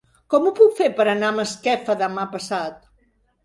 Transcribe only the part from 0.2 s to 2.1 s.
Com ho puc fer per anar a Masquefa